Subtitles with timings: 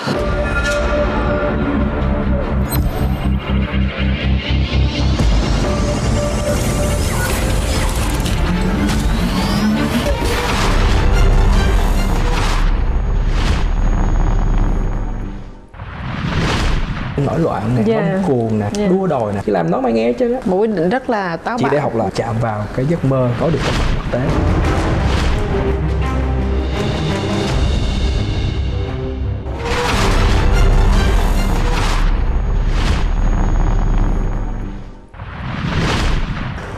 [0.00, 0.08] nổi
[17.38, 18.12] loạn nè Yeah.
[18.12, 18.90] bấm cuồng nè Yeah.
[18.90, 21.58] đua đòi nè khi làm nó mới nghe chứ một quyết định rất là táo
[21.62, 24.20] bạo để học là chạm vào cái giấc mơ có được trong thực tế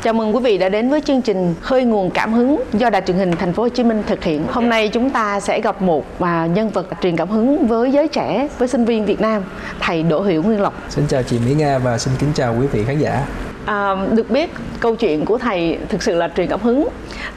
[0.03, 3.03] Chào mừng quý vị đã đến với chương trình Khơi nguồn cảm hứng do Đài
[3.07, 4.45] truyền hình Thành phố Hồ Chí Minh thực hiện.
[4.51, 8.09] Hôm nay chúng ta sẽ gặp một và nhân vật truyền cảm hứng với giới
[8.09, 9.43] trẻ, với sinh viên Việt Nam,
[9.81, 10.75] thầy Đỗ Hiểu Nguyên Lộc.
[10.89, 13.27] xin chào chị Mỹ Nga và xin kính chào quý vị khán giả
[13.67, 16.89] À, được biết câu chuyện của thầy thực sự là truyền cảm hứng.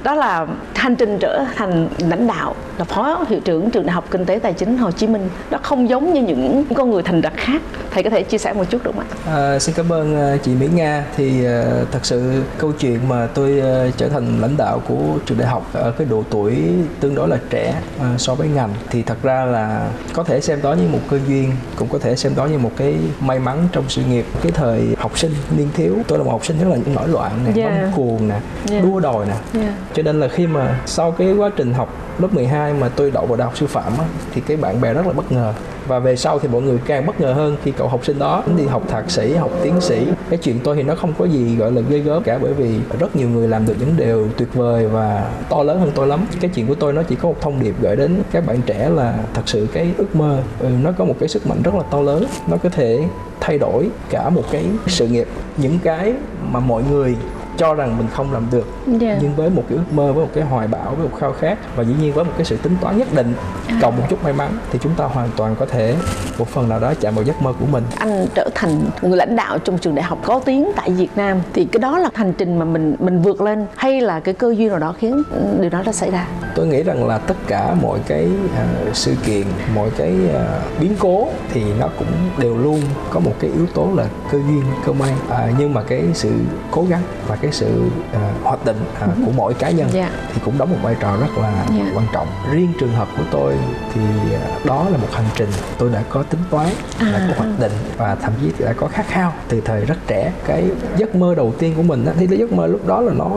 [0.03, 4.05] Đó là hành trình trở thành lãnh đạo là phó hiệu trưởng trường đại học
[4.11, 5.29] kinh tế tài chính Hồ Chí Minh.
[5.51, 7.61] Nó không giống như những con người thành đạt khác.
[7.91, 9.33] Thầy có thể chia sẻ một chút được không ạ?
[9.35, 11.05] À, xin cảm ơn à, chị Mỹ Nga.
[11.17, 15.37] Thì à, thật sự câu chuyện mà tôi à, trở thành lãnh đạo của trường
[15.37, 16.57] đại học ở cái độ tuổi
[16.99, 17.81] tương đối là trẻ
[18.17, 21.51] so với ngành thì thật ra là có thể xem đó như một cơ duyên
[21.75, 24.25] cũng có thể xem đó như một cái may mắn trong sự nghiệp.
[24.41, 27.31] Cái thời học sinh niên thiếu tôi là một học sinh rất là nổi loạn
[27.45, 27.81] nè Yeah.
[27.81, 28.35] bấm cuồng nè
[28.71, 28.83] Yeah.
[28.83, 29.73] đua đòi nè Yeah.
[29.93, 33.25] cho nên là khi mà sau cái quá trình học lớp 12 mà tôi đậu
[33.25, 35.53] vào đại học sư phạm á, thì cái bạn bè rất là bất ngờ
[35.87, 38.43] và về sau thì mọi người càng bất ngờ hơn khi cậu học sinh đó
[38.57, 41.55] đi học thạc sĩ học tiến sĩ cái chuyện tôi thì nó không có gì
[41.55, 44.53] gọi là ghê gớm cả bởi vì rất nhiều người làm được những điều tuyệt
[44.53, 47.35] vời và to lớn hơn tôi lắm cái chuyện của tôi nó chỉ có một
[47.41, 50.91] thông điệp gửi đến các bạn trẻ là thật sự cái ước mơ ừ, nó
[50.91, 52.99] có một cái sức mạnh rất là to lớn nó có thể
[53.45, 56.13] thay đổi cả một cái sự nghiệp, những cái
[56.51, 57.15] mà mọi người
[57.57, 58.67] cho rằng mình không làm được.
[59.01, 59.17] Yeah.
[59.21, 61.57] nhưng với một cái ước mơ với một cái hoài bão với một khao khát
[61.75, 63.33] và dĩ nhiên với một cái sự tính toán nhất định
[63.81, 65.95] cộng một chút may mắn thì chúng ta hoàn toàn có thể
[66.37, 67.83] một phần nào đó chạm vào giấc mơ của mình.
[67.97, 71.41] Anh trở thành người lãnh đạo trong trường đại học có tiếng tại Việt Nam
[71.53, 74.53] thì cái đó là hành trình mà mình mình vượt lên hay là cái cơ
[74.57, 75.23] duyên nào đó khiến
[75.59, 76.27] điều đó đã xảy ra?
[76.55, 79.43] Tôi nghĩ rằng là tất cả mọi cái à, sự kiện
[79.75, 82.07] mọi cái à, biến cố thì nó cũng
[82.37, 85.13] đều luôn có một cái yếu tố là cơ duyên cơ may.
[85.29, 86.31] À, nhưng mà cái sự
[86.71, 87.81] cố gắng và cái sự
[88.13, 90.09] à, hoạch định à, của mỗi cá nhân Dạ.
[90.33, 91.85] thì cũng đóng một vai trò rất là Dạ.
[91.95, 93.53] quan trọng riêng trường hợp của tôi
[93.93, 94.01] thì
[94.35, 96.67] à, đó là một hành trình tôi đã có tính toán
[96.99, 97.27] đã À.
[97.29, 100.63] có hoạch định và thậm chí đã có khát khao từ thời rất trẻ cái
[100.97, 103.31] giấc mơ đầu tiên của mình á, thì cái giấc mơ lúc đó là nó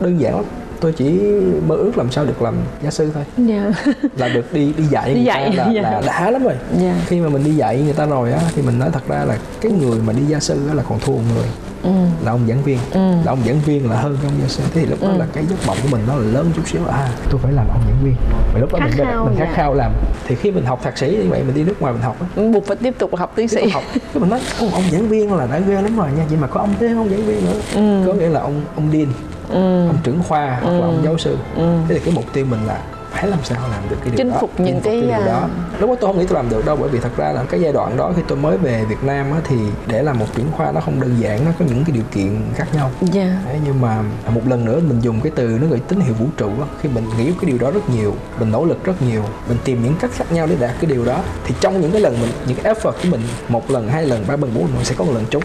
[0.00, 0.44] đơn giản lắm
[0.80, 1.20] tôi chỉ
[1.66, 3.74] mơ ước làm sao được làm gia sư thôi yeah.
[4.16, 5.82] là được đi đi dạy Đi người dạy, ta là, dạ.
[5.82, 6.94] là đã lắm rồi Dạ.
[7.06, 9.36] khi mà mình đi dạy người ta rồi á thì mình nói thật ra là
[9.60, 11.46] cái người mà đi gia sư á là còn thua một người
[11.82, 11.90] ừ.
[12.24, 12.78] là ông giảng viên.
[12.92, 13.10] Ừ.
[13.24, 15.44] là ông giảng viên là hơn ông gia sư thế thì lúc đó là cái
[15.46, 16.80] giấc mộng của mình nó là lớn chút xíu.
[16.92, 18.14] À tôi phải làm ông giảng viên.
[18.52, 19.54] Và lúc đó Khát mình khao, mình khát dạ.
[19.54, 19.92] khao làm.
[20.26, 22.16] Thì khi mình học thạc sĩ như vậy mình đi nước ngoài mình học
[22.52, 23.68] buộc phải tiếp tục học tiến sĩ.
[23.68, 23.82] học.
[23.94, 26.24] Cái mình nói ông, ông giảng viên là đã ghê lắm rồi nha.
[26.28, 27.60] Vậy mà có ông thêm ông giảng viên nữa.
[27.74, 28.02] Ừ.
[28.06, 29.08] có nghĩa là ông ông điên
[29.48, 29.86] ừ.
[29.86, 31.36] ông trưởng khoa hoặc là ông giáo sư.
[31.56, 32.78] Thế thì cái mục tiêu mình là
[33.12, 35.48] phải làm sao làm được cái điều Chinh đó phục những cái, điều à, đó
[35.80, 37.60] lúc đó tôi không nghĩ tôi làm được đâu bởi vì thật ra là cái
[37.60, 39.56] giai đoạn đó khi tôi mới về Việt Nam á, thì
[39.86, 42.40] để làm một trưởng khoa nó không đơn giản nó có những cái điều kiện
[42.54, 43.30] khác nhau yeah.
[43.46, 46.26] Đấy, nhưng mà một lần nữa mình dùng cái từ nó gọi tín hiệu vũ
[46.36, 46.66] trụ á.
[46.82, 49.82] khi mình nghĩ cái điều đó rất nhiều mình nỗ lực rất nhiều mình tìm
[49.84, 52.30] những cách khác nhau để đạt cái điều đó thì trong những cái lần mình
[52.46, 55.04] những cái effort của mình một lần hai lần ba lần bốn lần sẽ có
[55.04, 55.42] một lần trúng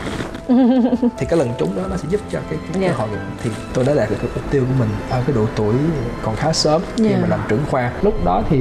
[1.17, 2.87] thì cái lần trúng đó nó sẽ giúp cho cái, cái Dạ.
[2.87, 3.09] cơ hội
[3.43, 5.73] thì tôi đã đạt được cái mục tiêu của mình ở cái độ tuổi
[6.23, 7.17] còn khá sớm khi Dạ.
[7.21, 7.91] mà làm trưởng khoa.
[8.01, 8.59] Lúc đó thì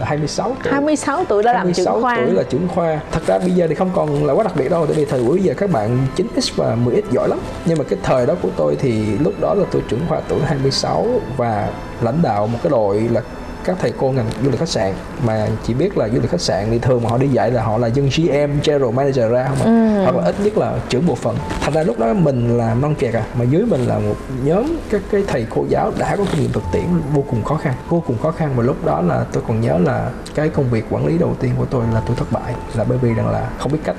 [0.00, 0.72] là 26 tuổi.
[0.72, 2.16] 26 tuổi đã làm 26 trưởng khoa.
[2.16, 3.00] tuổi là trưởng khoa.
[3.12, 5.24] Thật ra bây giờ thì không còn là quá đặc biệt đâu tại vì thời
[5.24, 7.38] buổi giờ các bạn 9x và 10x giỏi lắm.
[7.64, 10.40] Nhưng mà cái thời đó của tôi thì lúc đó là tôi trưởng khoa tuổi
[10.44, 11.68] 26 và
[12.00, 13.20] lãnh đạo một cái đội là
[13.64, 14.92] các thầy cô ngành du lịch khách sạn
[15.26, 17.62] mà chỉ biết là du lịch khách sạn thì thường mà họ đi dạy là
[17.62, 20.02] họ là dân GM general manager ra không à?
[20.04, 21.36] hoặc là ít nhất là trưởng bộ phận.
[21.60, 24.14] Thành ra lúc đó mình là non kẹt à mà dưới mình là một
[24.44, 27.56] nhóm các cái thầy cô giáo đã có kinh nghiệm thực tiễn vô cùng khó
[27.56, 28.52] khăn vô cùng khó khăn.
[28.56, 31.52] Và lúc đó là tôi còn nhớ là cái công việc quản lý đầu tiên
[31.58, 33.96] của tôi là tôi thất bại là bởi vì rằng là không biết cách.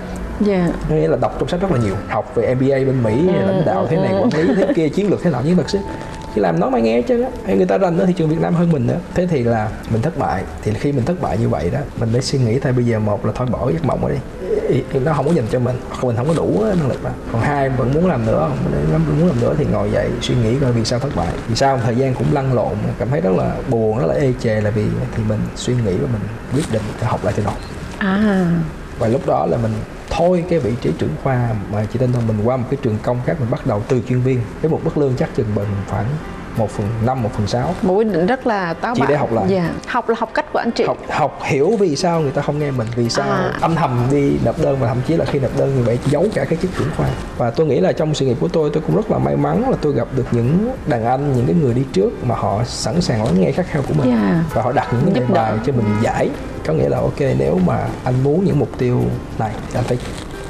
[0.47, 0.71] Yeah.
[0.89, 3.63] có nghĩa là đọc trong sách rất là nhiều học về MBA bên Mỹ lãnh
[3.65, 5.79] đạo thế này quản lý thế kia chiến lược thế nào nhưng thật sự
[6.33, 7.25] khi làm nó mới nghe chứ.
[7.45, 8.97] Hay người ta rành ở thị trường Việt Nam hơn mình nữa.
[9.13, 10.43] Thế thì là mình thất bại.
[10.61, 12.99] Thì khi mình thất bại như vậy đó mình mới suy nghĩ thôi bây giờ
[12.99, 14.15] một là thôi bỏ giấc mộng đi.
[14.99, 15.75] Nó không có dành cho mình.
[15.89, 17.09] Hoặc mình không có đủ năng lực đó.
[17.31, 18.51] còn hai vẫn muốn làm nữa.
[18.91, 21.33] Không muốn làm nữa thì ngồi dậy suy nghĩ coi vì sao thất bại.
[21.47, 21.79] Vì sao?
[21.83, 24.69] Thời gian cũng lăn lộn cảm thấy rất là buồn rất là ê chề là
[24.69, 24.85] vì
[25.15, 26.21] thì mình suy nghĩ và mình
[26.53, 27.53] quyết định học lại từ đầu
[27.97, 28.45] à.
[28.99, 29.71] Và lúc đó là mình
[30.09, 32.97] thôi cái vị trí trưởng khoa mà chị tin thôi mình qua một cái trường
[33.03, 34.41] công khác, mình bắt đầu từ chuyên viên.
[34.61, 36.07] Cái một mức lương chắc chừng mình khoảng
[36.57, 39.17] một phần năm một phần sáu một quyết định rất là táo Chỉ bạo để
[39.17, 39.45] học lại.
[39.49, 39.69] dạ.
[39.87, 42.59] học là học cách của anh chị học học hiểu vì sao người ta không
[42.59, 43.53] nghe mình vì sao À.
[43.61, 46.25] âm thầm đi nộp đơn và thậm chí là khi nộp đơn như vậy giấu
[46.33, 47.07] cả cái chức trưởng khoa
[47.37, 49.69] và tôi nghĩ là trong sự nghiệp của tôi tôi cũng rất là may mắn
[49.69, 53.01] là tôi gặp được những đàn anh những cái người đi trước mà họ sẵn
[53.01, 54.43] sàng lắng nghe khát khao của mình Dạ.
[54.53, 56.29] và họ đặt những cái bài cho mình giải
[56.67, 59.01] có nghĩa là ok nếu mà anh muốn những mục tiêu
[59.39, 59.97] này thì anh phải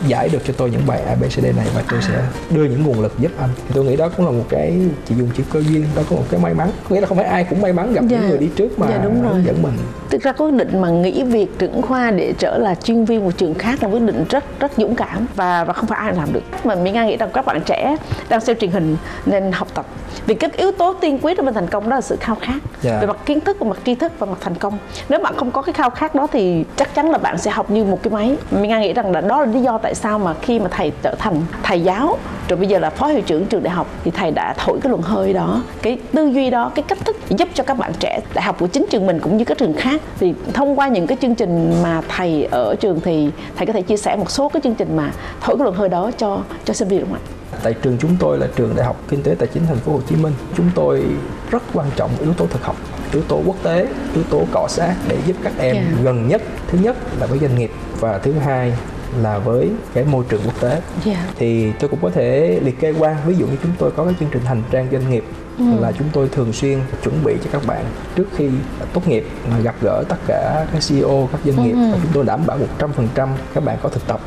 [0.07, 2.13] giải được cho tôi những bài ABCD này và tôi sẽ
[2.49, 5.15] đưa những nguồn lực giúp anh thì tôi nghĩ đó cũng là một cái chỉ
[5.15, 7.25] dùng chữ cơ duyên đó có một cái may mắn có nghĩa là không phải
[7.25, 8.17] ai cũng may mắn gặp Dạ.
[8.19, 9.33] những người đi trước mà Dạ, đúng rồi.
[9.33, 9.73] hướng dẫn mình
[10.09, 13.31] thực ra quyết định mà nghỉ việc trưởng khoa để trở là chuyên viên một
[13.37, 16.33] trường khác là quyết định rất rất dũng cảm và và không phải ai làm
[16.33, 17.95] được mà mình nga nghĩ rằng các bạn trẻ
[18.29, 19.85] đang xem truyền hình nên học tập
[20.25, 22.59] vì cái yếu tố tiên quyết để mình thành công đó là sự khao khát.
[22.81, 22.99] Dạ.
[22.99, 24.77] về mặt kiến thức về mặt tri thức và mặt thành công.
[25.09, 27.71] Nếu bạn không có cái khao khát đó thì chắc chắn là bạn sẽ học
[27.71, 28.37] như một cái máy.
[28.51, 30.91] Mình nga nghĩ rằng là đó là lý do tại sao mà khi mà thầy
[31.01, 32.17] trở thành thầy giáo
[32.49, 34.89] rồi bây giờ là phó hiệu trưởng trường đại học thì thầy đã thổi cái
[34.89, 35.61] luồng hơi đó.
[35.81, 38.67] Cái tư duy đó cái cách thức giúp cho các bạn trẻ đại học của
[38.67, 40.01] chính trường mình cũng như các trường khác.
[40.19, 43.81] Thì thông qua những cái chương trình mà thầy ở trường thì thầy có thể
[43.81, 45.11] chia sẻ một số cái chương trình mà
[45.41, 48.15] thổi cái luồng hơi đó cho cho sinh viên đúng không ạ Tại trường chúng
[48.19, 50.33] tôi là trường Đại học Kinh tế Tài chính Thành phố Hồ Chí Minh.
[50.57, 51.03] Chúng tôi
[51.51, 52.75] rất quan trọng yếu tố thực học,
[53.13, 55.87] yếu tố quốc tế, yếu tố cọ sát để giúp các em Yeah.
[56.03, 56.41] gần nhất.
[56.67, 58.73] Thứ nhất là với doanh nghiệp và thứ hai
[59.21, 60.81] là với cái môi trường quốc tế.
[61.05, 61.19] Yeah.
[61.35, 64.13] Thì tôi cũng có thể liệt kê qua ví dụ như chúng tôi có cái
[64.19, 65.23] chương trình hành trang doanh nghiệp
[65.59, 67.85] là chúng tôi thường xuyên chuẩn bị cho các bạn
[68.15, 68.49] trước khi
[68.93, 71.75] tốt nghiệp mà gặp gỡ tất cả các CEO các doanh nghiệp.
[71.91, 74.19] Và chúng tôi đảm bảo 100% các bạn có thực tập.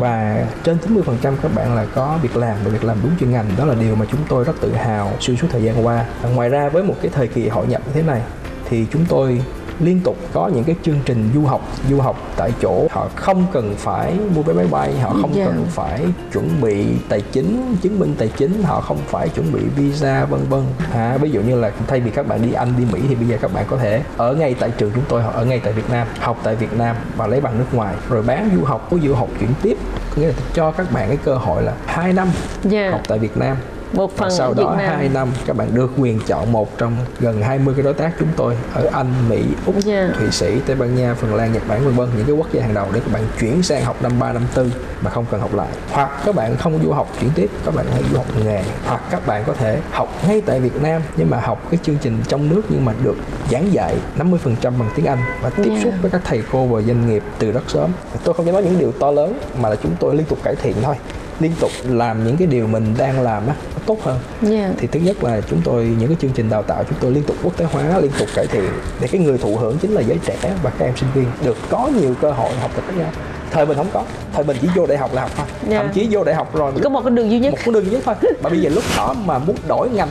[0.00, 3.46] Và trên 90% các bạn là có việc làm và việc làm đúng chuyên ngành.
[3.58, 6.04] Đó là điều mà chúng tôi rất tự hào xuyên suốt thời gian qua.
[6.34, 8.20] Ngoài ra với một cái thời kỳ hội nhập như thế này
[8.68, 9.42] thì chúng tôi
[9.80, 11.60] liên tục có những cái chương trình du học
[11.90, 12.86] du học tại chỗ.
[12.90, 15.44] Họ không cần phải mua vé máy bay họ không Dạ.
[15.44, 19.60] cần phải chuẩn bị tài chính chứng minh tài chính họ không phải chuẩn bị
[19.76, 20.62] visa vân vân.
[20.92, 23.26] À, ví dụ như là thay vì các bạn đi anh đi mỹ thì bây
[23.26, 25.72] giờ các bạn có thể ở ngay tại trường chúng tôi hoặc ở ngay tại
[25.72, 27.94] việt nam học tại việt nam và lấy bằng nước ngoài.
[28.08, 29.76] Rồi bán du học có du học chuyển tiếp.
[30.16, 32.28] Có nghĩa là cho các bạn cái cơ hội là 2 năm
[32.70, 32.92] Yeah.
[32.92, 33.56] học tại việt nam
[33.92, 34.96] một và phần sau ở Việt đó Nam.
[34.96, 38.28] 2 năm các bạn được quyền chọn một trong gần 20 cái đối tác chúng
[38.36, 40.10] tôi ở Anh, Mỹ, Úc, Yeah.
[40.18, 42.62] Thụy Sĩ, Tây Ban Nha, Phần Lan, Nhật Bản vân vân những cái quốc gia
[42.62, 45.40] hàng đầu để các bạn chuyển sang học năm 3 năm 4 mà không cần
[45.40, 45.68] học lại.
[45.90, 49.00] Hoặc các bạn không du học chuyển tiếp, các bạn hãy du học nghề hoặc
[49.10, 52.18] các bạn có thể học ngay tại Việt Nam nhưng mà học cái chương trình
[52.28, 53.16] trong nước nhưng mà được
[53.50, 55.84] giảng dạy 50% bằng tiếng Anh và tiếp Yeah.
[55.84, 57.90] xúc với các thầy cô và doanh nghiệp từ rất sớm.
[58.24, 60.54] Tôi không dám nói những điều to lớn mà là chúng tôi liên tục cải
[60.54, 60.94] thiện thôi
[61.42, 63.54] liên tục làm những cái điều mình đang làm á
[63.86, 64.18] tốt hơn.
[64.50, 64.70] Yeah.
[64.78, 67.22] thì thứ nhất là chúng tôi những cái chương trình đào tạo chúng tôi liên
[67.24, 70.00] tục quốc tế hóa liên tục cải thiện để cái người thụ hưởng chính là
[70.00, 72.96] giới trẻ và các em sinh viên được có nhiều cơ hội học tập với
[72.96, 73.10] nhau.
[73.50, 74.02] Thời mình không có
[74.34, 75.46] thời mình chỉ vô đại học là học thôi.
[75.68, 75.78] Dạ.
[75.78, 77.50] thậm chí vô đại học rồi có một cái đường duy nhất.
[77.50, 78.14] Một con đường duy nhất thôi.
[78.42, 80.08] Mà bây giờ lúc đó mà muốn đổi ngành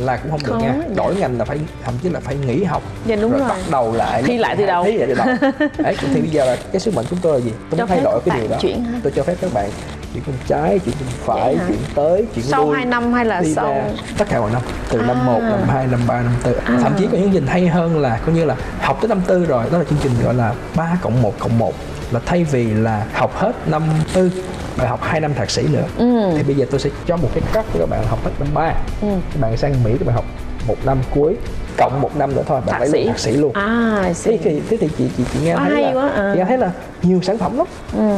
[0.00, 0.74] là cũng không được Không, nha.
[0.78, 0.94] dạ.
[0.96, 2.82] đổi ngành là phải thậm chí là phải nghỉ học.
[3.06, 3.40] Dạ, đúng rồi.
[3.48, 4.22] bắt đầu lại.
[4.22, 4.84] Thi lại từ đầu.
[4.84, 5.26] thi lại từ đầu.
[5.78, 7.52] Đấy thì bây giờ là cái sứ mệnh chúng tôi là gì?
[7.70, 8.56] Tôi Cho muốn thay đổi cái điều đó.
[8.60, 8.84] chuyển.
[9.02, 9.70] Tôi cho phép các bạn
[10.14, 13.42] chuyển bên trái chuyển bên phải chuyển tới chuyển Sau lui hai năm hay là
[13.54, 13.82] sau- ra.
[14.18, 15.24] tất cả mọi năm từ năm À.
[15.26, 17.98] 1, năm 2, năm 3, năm 4 thậm chí có những chương trình hay hơn
[17.98, 20.52] là coi như là học tới năm tư rồi đó là chương trình gọi là
[20.76, 21.74] 3 cộng 1 cộng 1
[22.10, 23.82] là thay vì là học hết năm
[24.14, 24.30] tư
[24.76, 26.30] bạn học 2 năm thạc sĩ nữa Ừ.
[26.36, 28.48] thì bây giờ tôi sẽ cho một cái cắt cho các bạn học hết năm
[28.54, 28.72] 3
[29.02, 29.08] Ừ.
[29.32, 30.24] các bạn sang Mỹ các bạn học
[30.68, 31.36] một năm cuối
[31.78, 32.98] cộng một năm nữa thôi bạn sĩ.
[32.98, 35.92] luôn thạc sĩ luôn À, thế thì thế thì chị chị chị nghe thấy là
[35.94, 36.32] quá, à.
[36.36, 36.70] chị thấy là
[37.02, 37.66] nhiều sản phẩm lắm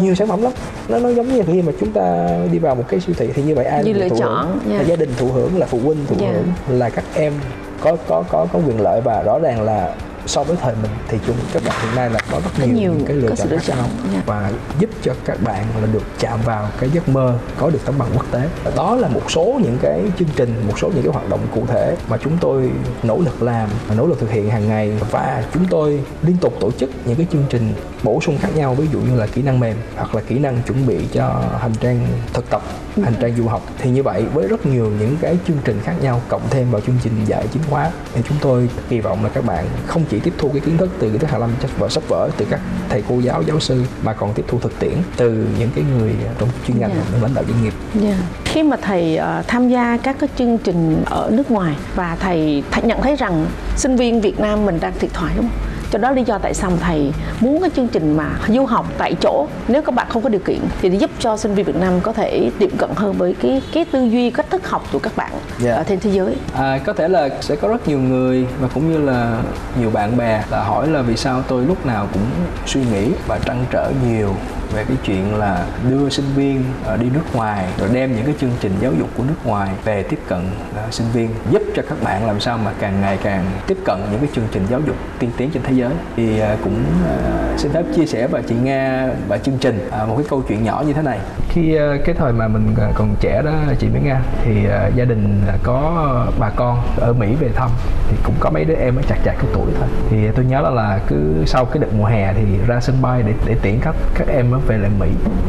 [0.03, 0.53] nhiều sản phẩm lắm
[0.89, 3.43] nó nó giống như khi mà chúng ta đi vào một cái siêu thị thì
[3.43, 4.59] như vậy ai Như lựa thụ chọn, hưởng?
[4.73, 4.83] yeah.
[4.83, 6.35] là gia đình thụ hưởng là phụ huynh thụ Yeah.
[6.35, 7.33] hưởng là các em
[7.81, 9.95] có có có có quyền lợi và rõ ràng là
[10.27, 12.93] so với thời mình thì chúng các bạn hiện nay là có rất nhiều, nhiều,
[13.07, 14.27] cái lựa chọn khác nhau yeah.
[14.27, 17.99] và giúp cho các bạn là được chạm vào cái giấc mơ có được tấm
[17.99, 21.03] bằng quốc tế Và đó là một số những cái chương trình một số những
[21.03, 22.71] cái hoạt động cụ thể mà chúng tôi
[23.03, 26.55] nỗ lực làm và nỗ lực thực hiện hàng ngày và chúng tôi liên tục
[26.61, 27.75] tổ chức những cái chương trình
[28.07, 30.63] bổ sung khác nhau ví dụ như là kỹ năng mềm hoặc là kỹ năng
[30.67, 32.63] chuẩn bị cho hành trang thực tập
[33.03, 35.95] hành trang du học thì như vậy với rất nhiều những cái chương trình khác
[36.01, 39.29] nhau cộng thêm vào chương trình dạy chính khóa thì chúng tôi kỳ vọng là
[39.29, 41.89] các bạn không chỉ tiếp thu cái kiến thức từ kiến thức hàn lâm vở
[41.89, 44.95] sách vở từ các thầy cô giáo giáo sư mà còn tiếp thu thực tiễn
[45.17, 47.03] từ những cái người trong chuyên ngành Dạ.
[47.13, 47.73] những lãnh đạo doanh nghiệp
[48.03, 48.19] Yeah.
[48.45, 52.63] Khi mà thầy ờ, tham gia các cái chương trình ở nước ngoài và thầy,
[52.71, 53.47] thầy nhận thấy rằng
[53.77, 55.66] sinh viên Việt Nam mình đang thiệt thòi đúng không?
[55.91, 59.15] Cho đó lý do tại sao thầy muốn cái chương trình mà du học tại
[59.21, 62.01] chỗ nếu các bạn không có điều kiện thì giúp cho sinh viên Việt Nam
[62.03, 65.17] có thể tiệm cận hơn với cái cái tư duy cách thức học của các
[65.17, 65.75] bạn Dạ.
[65.75, 66.37] ở trên thế giới.
[66.55, 69.43] À, có thể là sẽ có rất nhiều người và cũng như là
[69.81, 72.23] nhiều bạn bè là hỏi là vì sao tôi lúc nào cũng
[72.67, 74.35] suy nghĩ và trăn trở nhiều
[74.75, 76.65] về cái chuyện là đưa sinh viên
[76.95, 79.71] uh, đi nước ngoài rồi đem những cái chương trình giáo dục của nước ngoài
[79.85, 80.41] về tiếp cận
[80.87, 84.01] uh, sinh viên giúp cho các bạn làm sao mà càng ngày càng tiếp cận
[84.11, 85.76] những cái chương trình giáo dục tiên tiến trên thế giới
[86.17, 87.15] thì à, cũng à,
[87.57, 90.65] xin phép chia sẻ và chị Nga và chương trình à, một cái câu chuyện
[90.65, 91.19] nhỏ như thế này.
[91.49, 96.07] Khi cái thời mà mình còn trẻ đó, chị mới Nga, thì gia đình có
[96.39, 97.71] bà con ở Mỹ về thăm.
[98.09, 99.89] Thì cũng có mấy đứa em mới chặt chặt cái tuổi thôi.
[100.11, 103.23] Thì tôi nhớ là là cứ sau cái đợt mùa hè thì ra sân bay
[103.27, 105.09] để để tiễn các các em về lại Mỹ.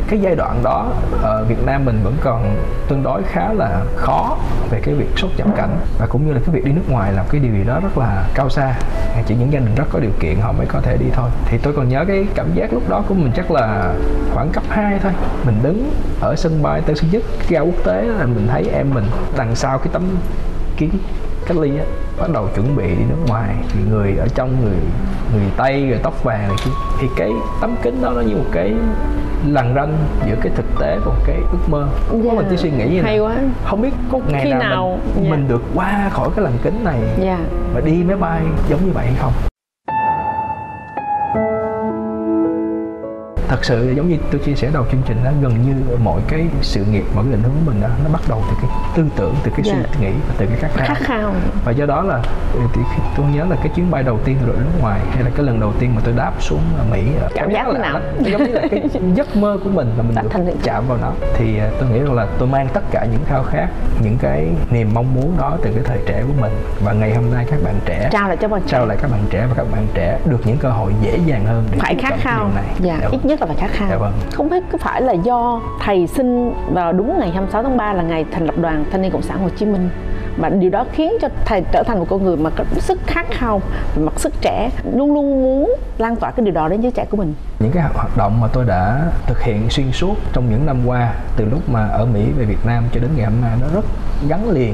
[0.10, 0.92] Cái giai đoạn đó,
[1.22, 2.56] ở Việt Nam mình vẫn còn
[2.88, 4.38] tương đối khá là khó
[4.70, 5.78] về cái việc xuất nhập cảnh.
[6.00, 7.98] Và cũng như là cái việc đi nước ngoài là cái điều gì đó rất
[7.98, 8.74] là cao xa.
[9.26, 11.30] Chỉ những gia đình rất có điều kiện họ mới có thể đi thôi.
[11.46, 13.94] Thì tôi còn nhớ cái cảm giác lúc đó của mình chắc là
[14.34, 15.12] khoảng cấp 2 thôi.
[15.46, 18.90] Mình đứng ở sân bay Tân Sơn Nhất ga quốc tế là mình thấy em
[18.94, 19.06] mình
[19.38, 20.04] đằng sau cái tấm
[20.78, 20.90] kiến
[21.48, 21.86] cách ly á
[22.20, 23.56] bắt đầu chuẩn bị đi nước ngoài.
[23.70, 24.78] Thì người ở trong người
[25.34, 26.72] người tây rồi tóc vàng này kia.
[27.02, 27.32] Thì cái
[27.62, 28.74] tấm kính đó nó như một cái
[29.48, 29.98] lằn ranh
[30.28, 31.88] giữa cái thực tế và cái ước mơ.
[32.12, 32.26] Yeah.
[32.28, 33.20] có mình chỉ suy nghĩ như hay này.
[33.20, 33.36] quá.
[33.66, 35.00] Không biết có ngày Khi nào, nào?
[35.16, 35.32] Mình, dạ.
[35.32, 37.40] mình được qua khỏi cái lằn kính này dạ.
[37.74, 39.34] và đi máy bay giống như vậy hay không
[43.58, 46.46] thật sự giống như tôi chia sẻ đầu chương trình đó gần như mọi cái
[46.62, 49.06] sự nghiệp mọi cái định hướng của mình đó nó bắt đầu từ cái tư
[49.16, 49.74] tưởng từ cái Dạ.
[49.74, 50.88] suy nghĩ và từ cái khát khao.
[50.88, 51.34] Khát khao.
[51.66, 52.22] Và do đó là
[52.54, 52.82] ừ, thì
[53.18, 55.46] tôi nhớ là cái chuyến bay đầu tiên tôi đội nước ngoài hay là cái
[55.46, 58.00] lần đầu tiên mà tôi đáp xuống ở Mỹ ờ, Cảm giác là nào?
[58.24, 58.82] nó giống như là cái
[59.16, 61.12] giấc mơ của mình là mình được thành chạm vào nó.
[61.38, 63.68] Thì ờ, tôi nghĩ rằng là tôi mang tất cả những khao khát
[64.04, 66.52] những cái niềm mong muốn đó từ cái thời trẻ của mình.
[66.84, 69.22] Và ngày hôm nay các bạn trẻ trao lại cho bạn trao lại các bạn
[69.30, 72.14] trẻ và các bạn trẻ được những cơ hội dễ dàng hơn để phải khát
[72.20, 72.50] khao.
[72.56, 72.66] này.
[72.80, 73.08] Dạ, Dạ.
[73.12, 73.90] ít nhất là phải khát khao.
[73.90, 74.14] Dạ vâng.
[74.34, 78.04] không biết có phải là do thầy sinh vào đúng ngày 26 tháng 3 là
[78.04, 79.90] ngày thành lập đoàn thanh niên cộng sản Hồ Chí Minh?
[80.38, 83.26] Và điều đó khiến cho thầy trở thành một con người mà có sức khát
[83.32, 83.62] khao
[83.96, 87.06] về mặt sức trẻ luôn luôn muốn lan tỏa cái điều đó đến giới trẻ
[87.10, 87.34] của mình.
[87.60, 91.14] Những cái hoạt động mà tôi đã thực hiện xuyên suốt trong những năm qua
[91.38, 93.86] từ lúc mà ở Mỹ về Việt Nam cho đến ngày hôm nay nó rất
[94.28, 94.74] gắn liền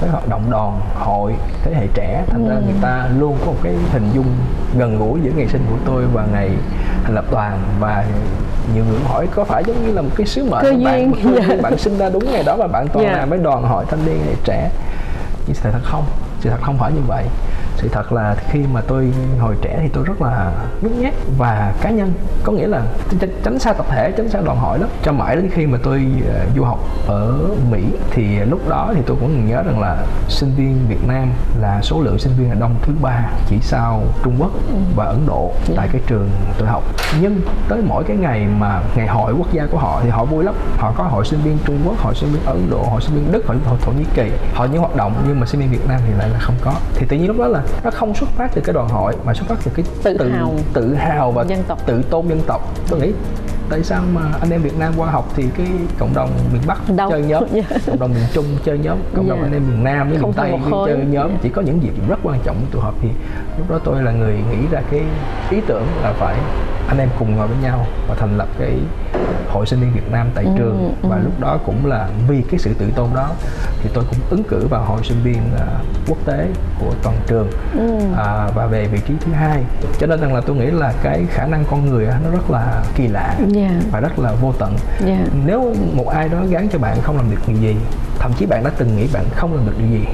[0.00, 2.24] với hoạt động đoàn hội thế hệ trẻ.
[2.26, 4.26] Thành ra người ta luôn có một cái hình dung
[4.78, 6.50] gần gũi giữa ngày sinh của tôi và ngày
[7.06, 8.04] thành lập đoàn và
[8.74, 11.12] nhiều người hỏi có phải giống như là một cái sứ mệnh Cơ bạn duyên,
[11.24, 11.56] cơ dạ.
[11.62, 13.12] bạn sinh ra đúng ngày đó mà bạn toàn Dạ.
[13.12, 14.70] làm với đoàn hội thanh niên trẻ
[15.46, 16.04] nhưng sự thật không
[16.40, 17.24] sự thật không phải như vậy
[17.76, 20.52] sự thật là khi mà tôi hồi trẻ thì tôi rất là
[20.82, 22.12] nhút nhát và cá nhân.
[22.44, 22.82] Có nghĩa là
[23.20, 24.88] tránh, tránh xa tập thể tránh xa đoàn hội lắm.
[25.02, 27.34] Cho mãi đến khi mà tôi ờ, du học ở
[27.70, 29.96] mỹ thì lúc đó thì tôi cũng nhớ rằng là
[30.28, 31.30] sinh viên việt nam
[31.60, 34.50] là số lượng sinh viên là đông thứ ba chỉ sau trung quốc
[34.96, 36.82] và ấn độ tại cái trường tôi học.
[37.20, 40.44] Nhưng tới mỗi cái ngày mà ngày hội quốc gia của họ thì họ vui
[40.44, 40.54] lắm.
[40.78, 43.32] Họ có hội sinh viên trung quốc hội sinh viên ấn độ hội sinh viên
[43.32, 44.30] đức hội, hội thổ nhĩ kỳ.
[44.54, 46.72] Họ những hoạt động nhưng mà sinh viên việt nam thì lại là không có.
[46.94, 49.34] Thì tự nhiên lúc đó là nó không xuất phát từ cái đoàn hội mà
[49.34, 49.84] xuất phát từ cái
[50.18, 50.54] Tự hào.
[50.72, 51.78] tự hào và Dân tộc.
[51.86, 53.12] tự tôn dân tộc tôi nghĩ
[53.70, 55.66] tại sao mà anh em Việt Nam qua học thì cái
[55.98, 57.10] cộng đồng miền Bắc Đâu.
[57.10, 57.62] chơi nhóm Dạ.
[57.86, 59.46] cộng đồng miền Trung chơi nhóm cộng đồng Dạ.
[59.46, 60.52] anh em miền Nam với miền Tây
[60.86, 61.38] chơi nhóm Dạ.
[61.42, 63.08] chỉ có những dịp rất quan trọng tụ họp thì
[63.58, 65.00] lúc đó tôi là người nghĩ ra cái
[65.50, 66.36] ý tưởng là phải
[66.88, 68.72] anh em cùng ngồi với nhau và thành lập cái
[69.56, 70.94] hội sinh viên Việt Nam tại trường.
[71.02, 73.30] và lúc đó cũng là vì cái sự tự tôn đó
[73.82, 75.66] thì tôi cũng ứng cử vào hội sinh viên à,
[76.08, 76.48] quốc tế
[76.80, 77.48] của toàn trường.
[78.16, 79.62] À, và về vị trí thứ hai
[79.98, 82.82] cho nên rằng là tôi nghĩ là cái khả năng con người nó rất là
[82.94, 83.70] kỳ lạ Dạ.
[83.92, 84.76] và rất là vô tận.
[85.06, 85.18] Dạ.
[85.46, 87.76] nếu một ai đó gán cho bạn không làm được điều gì
[88.18, 90.04] thậm chí bạn đã từng nghĩ bạn không làm được điều gì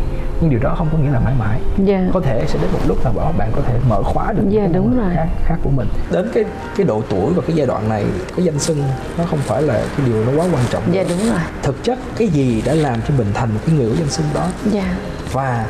[0.42, 2.04] nhưng điều đó không có nghĩa là mãi mãi Dạ.
[2.12, 4.52] có thể sẽ đến một lúc nào đó bạn có thể mở khóa được những
[4.52, 5.10] Dạ, cái đúng rồi.
[5.14, 6.44] khác, khác của mình đến cái
[6.76, 8.04] cái độ tuổi và cái giai đoạn này
[8.36, 8.82] cái danh xưng
[9.18, 11.08] nó không phải là cái điều nó quá quan trọng dạ nữa.
[11.08, 13.94] đúng rồi thực chất cái gì đã làm cho mình thành một cái người có
[13.98, 14.94] danh xưng đó dạ
[15.32, 15.66] và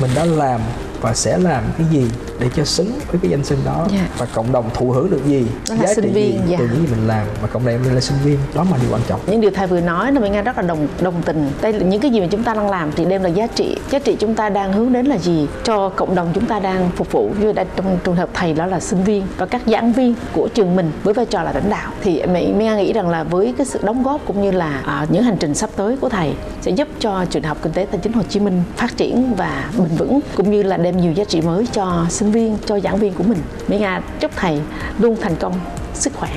[0.00, 0.60] mình đã làm
[1.04, 2.04] và sẽ làm cái gì
[2.40, 4.08] để cho xứng với cái danh xưng đó Dạ.
[4.18, 6.56] và cộng đồng thụ hưởng được gì Đó là giá sinh trị viên, gì dạ.
[6.58, 8.90] từ những gì mình làm và cộng đồng mình là sinh viên đó mà điều
[8.92, 9.20] quan trọng.
[9.26, 11.50] Những điều thầy vừa nói là mình nghe rất là đồng đồng tình.
[11.60, 13.76] Đây là những cái gì mà chúng ta đang làm thì đem là giá trị.
[13.90, 15.46] Giá trị chúng ta đang hướng đến là gì?
[15.64, 17.30] Cho cộng đồng chúng ta đang phục vụ.
[17.40, 20.48] Như đã trong trường hợp thầy đó là sinh viên và các giảng viên của
[20.54, 21.92] trường mình với vai trò là lãnh đạo.
[22.02, 25.06] Thì mình mình nghĩ rằng là với cái sự đóng góp cũng như là à,
[25.10, 26.32] những hành trình sắp tới của thầy
[26.62, 29.34] sẽ giúp cho trường đại học kinh tế tài chính Hồ Chí Minh phát triển
[29.36, 32.80] và bền vững cũng như là đem nhiều giá trị mới cho sinh viên cho
[32.80, 34.60] giảng viên của mình Mỹ Nga chúc thầy
[34.98, 35.54] luôn thành công
[35.94, 36.30] sức khỏe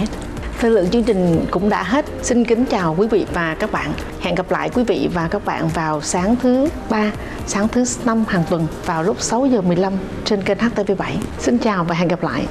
[0.60, 2.06] Thời lượng chương trình cũng đã hết.
[2.22, 3.94] Xin kính chào quý vị và các bạn.
[4.20, 7.12] Hẹn gặp lại quý vị và các bạn vào sáng thứ ba,
[7.48, 9.94] sáng thứ năm hàng tuần vào lúc 6 giờ 15
[10.26, 11.12] trên kênh HTV7.
[11.40, 12.46] Xin chào và hẹn gặp lại.